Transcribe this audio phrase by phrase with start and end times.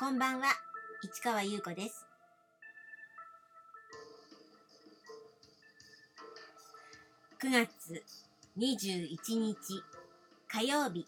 [0.00, 0.46] こんばんは、
[1.02, 2.06] 市川優子です。
[7.38, 8.02] 9月
[8.56, 9.82] 21日
[10.48, 11.06] 火曜日、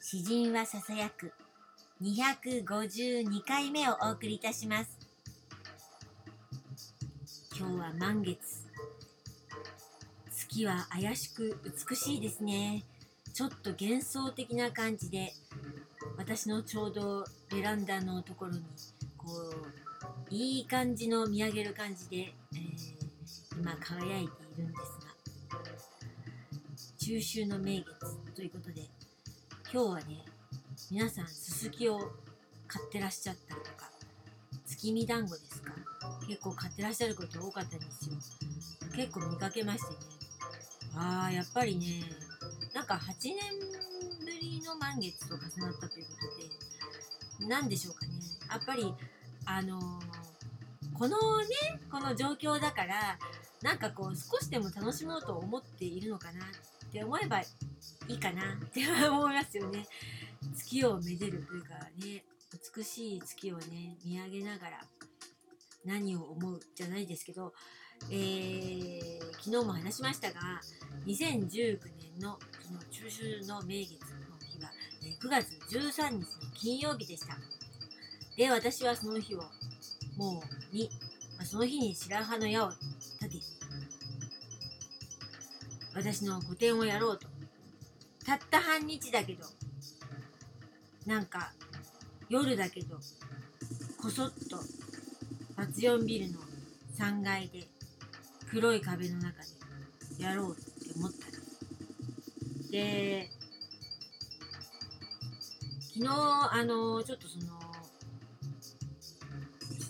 [0.00, 1.34] 詩人はささやく
[2.00, 4.98] 252回目をお送りいたします。
[7.58, 8.38] 今日は満月。
[10.34, 12.84] 月は怪しく美しいですね。
[13.34, 15.34] ちょっと幻想的な感じで、
[16.28, 18.60] 私のちょうどベランダのところに
[19.16, 19.28] こ
[20.30, 22.16] ういい感じの見上げる感じで、
[22.52, 22.98] えー
[23.58, 24.98] 今輝いているんです
[25.50, 25.58] が
[26.98, 27.86] 中秋の名月
[28.36, 28.82] ということで
[29.72, 30.04] 今日はね
[30.90, 31.98] 皆さんすすきを
[32.68, 33.90] 買ってらっしゃったりとか
[34.66, 35.72] 月見団子ですか
[36.28, 38.16] 結構買ってらっしゃること多かったんですよ。
[38.94, 39.96] 結構見かけましてね。
[40.94, 42.02] あーやっぱりね
[42.74, 43.87] なんか8年
[44.38, 46.12] りの満月と重なったというこ
[47.38, 48.12] とで、なんでしょうかね。
[48.50, 48.94] やっぱり、
[49.44, 50.28] あのー
[50.98, 51.46] このね、
[51.92, 53.18] この状況だから、
[53.62, 57.46] なんかこう、少しでも楽しもうと思っているのかなって思えばい
[58.08, 59.86] いかなって 思いますよね。
[60.56, 62.24] 月をめでるというかね、
[62.76, 64.84] 美しい月をね、見上げながら、
[65.84, 67.54] 何を思うじゃないですけど、
[68.10, 70.60] えー、昨日も話しましたが、
[71.06, 73.98] 2019年のその中秋の名月、
[75.20, 77.36] 9月13日の金曜日でした。
[78.36, 79.42] で、私はその日を、
[80.16, 80.88] もうに、
[81.36, 82.70] まあその日に白羽の矢を
[83.20, 83.36] 立て、
[85.94, 87.26] 私の個展をやろうと。
[88.24, 89.44] たった半日だけど、
[91.06, 91.52] なんか、
[92.28, 92.96] 夜だけど、
[94.00, 94.58] こそっと、
[95.56, 96.38] バツ4ビルの
[96.96, 97.66] 3階で、
[98.50, 99.42] 黒い壁の中
[100.16, 101.36] でやろうって思ったんで
[102.66, 102.70] す。
[102.70, 103.37] で、
[106.00, 107.58] 昨日、あの、ちょっとその、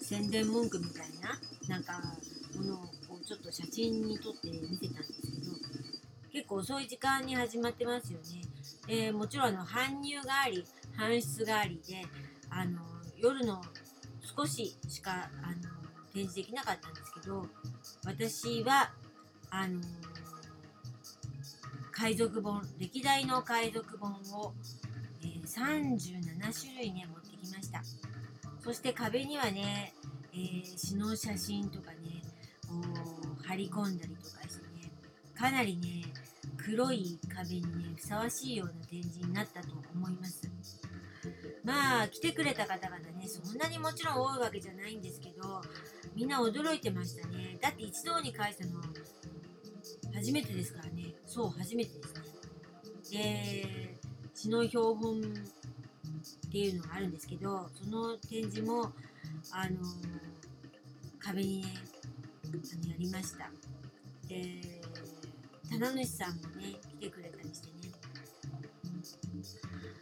[0.00, 1.38] 宣伝文句みたいな、
[1.68, 2.00] なんか、
[2.56, 2.86] ものを
[3.22, 5.52] ちょっと写真に撮って見せたんですけど、
[6.32, 8.40] 結構遅い時間に始まってますよね。
[8.88, 10.64] えーもちろんあの、搬入があり、
[10.96, 12.02] 搬出がありで、
[12.48, 12.80] あの、
[13.18, 13.60] 夜の
[14.34, 15.54] 少ししか、あの、
[16.14, 17.46] 展示できなかったんですけど、
[18.06, 18.90] 私は、
[19.50, 19.82] あの
[21.92, 24.54] 海賊本、歴代の海賊本を、
[25.50, 27.82] 37種類ね、持ってきました。
[28.62, 29.92] そして壁にはね、
[30.32, 32.22] えー詩の写真とかね、
[33.44, 34.92] 貼り込んだりとかしてね、
[35.34, 36.04] かなりね、
[36.56, 40.48] 黒い壁にね、ふさわしいような展示になったと思います。
[41.64, 45.60] まあ、来てくれた方々ね、そんなにもちろん多いわけじゃないんですけど、
[46.14, 47.58] みんな驚いてましたね。
[47.60, 48.80] だって一堂に会したの、
[50.14, 51.14] 初めてですからね。
[51.26, 52.14] そう、初めてです
[53.12, 53.22] ね。
[53.22, 54.00] で、
[54.40, 58.90] 詩の標本っていうのがあるんですけど、その展示も、
[59.52, 59.76] あの
[61.18, 61.74] 壁にね、
[62.44, 63.50] あのやりました。
[64.26, 64.80] で、
[65.70, 67.92] 棚主さんもね、来てくれたりしてね。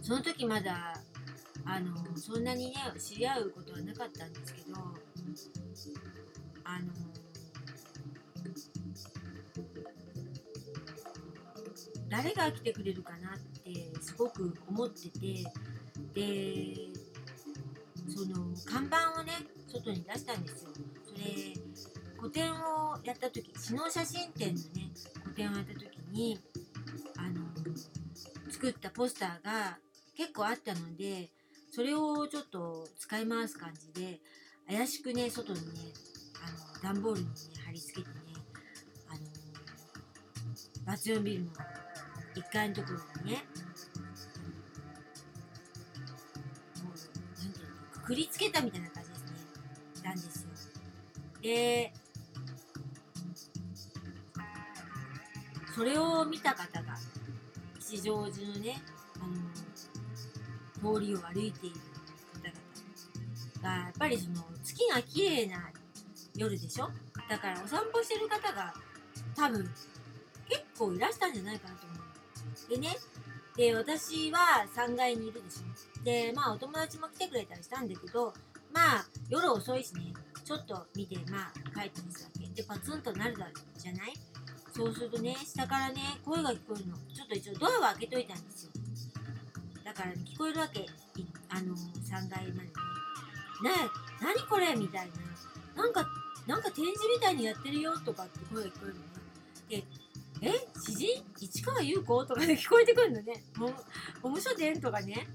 [0.00, 0.94] その時まだ、
[1.66, 4.78] あのそんなにね、知り合うことはなかったんですけど、
[6.64, 6.86] あの
[12.08, 13.51] 誰が来てくれるかなって
[14.02, 15.44] すごく思ってて
[16.12, 16.74] で
[18.08, 19.32] その看板をね
[19.68, 20.70] 外に出したんですよ。
[21.06, 21.54] それ
[22.20, 24.90] 個展をやった時詩の写真展のね
[25.24, 26.38] 個展をやった時に
[27.16, 27.46] あの
[28.50, 29.78] 作ったポスターが
[30.16, 31.30] 結構あったので
[31.70, 34.20] それをちょっと使い回す感じで
[34.68, 35.66] 怪しくね外にね
[36.82, 37.32] あの段ボールにね
[37.64, 38.14] 貼り付けてね
[39.08, 39.20] あの
[40.84, 41.50] バツ4ビルの
[42.34, 43.44] 1階のところにね
[48.04, 49.30] くりつけたみたいな感じですね
[50.04, 50.50] なんですよ。
[51.42, 51.92] で
[55.74, 56.96] それを見た方が
[57.80, 58.80] 吉祥寺のね
[59.20, 59.26] あ
[60.86, 61.76] の通りを歩いている
[62.42, 65.70] 方々がやっぱりその月が綺麗な
[66.36, 66.90] 夜でしょ？
[67.28, 68.74] だからお散歩してる方が
[69.34, 69.64] 多分
[70.48, 72.00] 結構いらしたんじゃないかなと思う。
[72.70, 72.96] でね
[73.56, 75.91] で私は3階にいるでしょ？
[76.04, 78.34] でまあお友達も来てくれたりしたんだけど
[78.72, 80.12] まあ夜遅いしね。
[80.44, 82.46] ちょっと見てまあ帰ってみすわけ。
[82.48, 83.36] でパツンとなる
[83.78, 84.12] じゃない？
[84.74, 86.96] そうするとね下からね声が聞こえるの。
[87.14, 88.70] ちょっと一応ドアは開けといたんですよ。
[89.84, 90.86] だから、ね、聞こえるわけ。
[91.48, 92.64] あの3階までね。
[92.64, 92.70] ね
[94.20, 94.74] え何これ？
[94.74, 95.08] みたい
[95.76, 95.82] な。
[95.82, 96.04] なんか
[96.46, 99.06] なんか展示みたいにやってるよとかって声が聞こえるのね。
[99.68, 99.84] で
[100.48, 100.68] え？
[100.80, 101.24] 詩人？
[101.38, 102.24] 市川優子？
[102.24, 103.44] とかで聞こえてくるのね。
[103.56, 103.70] も
[104.22, 105.28] もむしょでんとかね。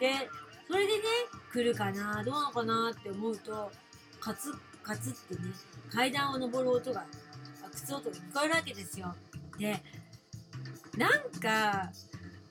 [0.00, 0.30] で、
[0.66, 1.02] それでね
[1.52, 3.70] 来るかなどうなのかなって思うと
[4.20, 4.52] カツ
[4.82, 5.50] カツってね
[5.92, 7.04] 階段を上る音が
[7.72, 9.14] 靴音が聞こえるわけですよ。
[9.58, 9.82] で
[10.96, 11.10] なん
[11.40, 11.90] か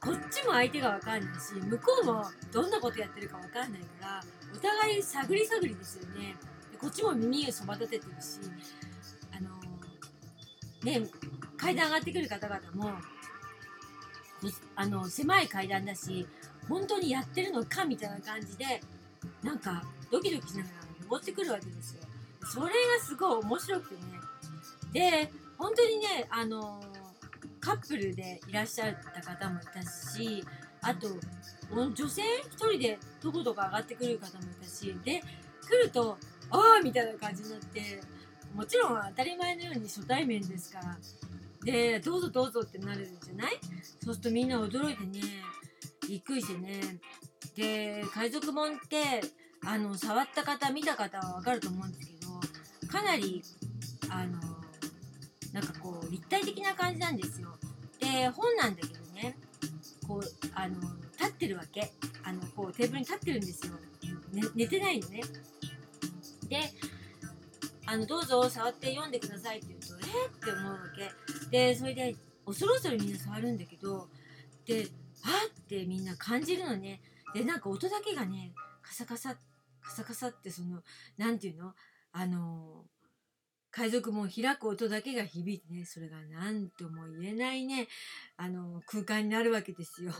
[0.01, 4.23] こっちも相手が分かんないし向こうもどんなことやってるか分かんないから
[4.53, 6.35] お互い探り探りですよね。
[6.71, 8.39] でこっちも耳をそば立ててるし
[9.31, 9.49] あの
[10.83, 11.07] ね
[11.57, 12.99] 階段上がってくる方々も
[14.75, 16.27] あの狭い階段だし
[16.69, 18.81] 本当にやってるのかみたいな感じで
[19.43, 22.01] なんかドキドキしながら登ってくるわけですよ
[22.45, 22.71] それが
[23.03, 24.01] すごい面白くてね
[25.21, 26.81] で本当にねあの
[27.59, 30.43] カップルでいらっしゃった方もいたし
[30.81, 31.07] あと
[31.71, 35.21] 女性1人でどこどこ上がってくる方もいたしで
[35.67, 36.17] 来ると
[36.49, 38.01] 「ああ!」みたいな感じになって
[38.55, 40.97] もちろん当たり前のように初対面ですから
[41.63, 43.59] でどうぞどうぞってなるんじゃない？
[44.03, 45.21] そうするとみんな驚いてね
[46.09, 46.81] びっくりしてね
[47.55, 49.21] で海賊本って
[49.63, 53.43] あの触った方見た方は分かると思うんですけどかなり
[54.09, 54.39] あの
[55.53, 57.49] なんかこう立体的な感じなんですよ。
[57.99, 59.37] で本なんだけどね
[60.07, 60.21] こう
[60.55, 60.75] あの
[61.17, 61.91] 立ってるわけ
[62.23, 63.73] あのこうテーブルに立ってるんですよ。
[64.31, 65.21] ね、寝てないのね。
[66.47, 66.57] で
[67.85, 71.49] あのどうぞ触って読んでくださいって言うとえー、って思うわけ。
[71.49, 72.15] でそれで
[72.45, 74.07] 恐る恐るみんな触るんだけど
[74.65, 74.87] で
[75.23, 76.99] あっってみんな感じるのね。
[77.35, 80.81] でなんか音だけがねカサカサカサカサってその
[81.17, 81.73] 何て言うの？
[82.11, 82.85] あの
[83.69, 87.87] 海賊門開く音だけが響いてねそれが何とも言えないね
[88.35, 90.11] あの空間になるわけですよ。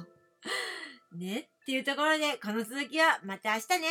[1.17, 1.39] ね？
[1.39, 3.87] っていうところでこの続きはまた明日ね